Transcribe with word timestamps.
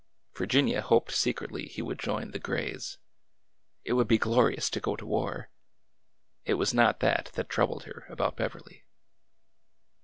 Virginia 0.35 0.81
hoped 0.81 1.11
secretly 1.11 1.67
he 1.67 1.79
would 1.83 1.99
join 1.99 2.31
the 2.31 2.39
Grays." 2.39 2.97
It 3.83 3.93
would 3.93 4.07
be 4.07 4.17
glorious 4.17 4.67
to 4.71 4.79
go 4.79 4.95
to 4.95 5.05
war! 5.05 5.51
It 6.43 6.55
was 6.55 6.73
not 6.73 7.01
that 7.01 7.29
that 7.35 7.49
troubled 7.49 7.83
her 7.83 8.07
I 8.09 8.13
about 8.13 8.35
Beverly. 8.35 8.83